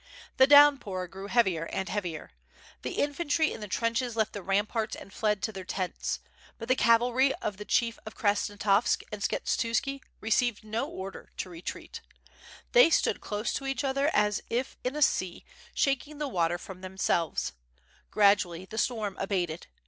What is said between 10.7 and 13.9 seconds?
order to retreat. They stood close to each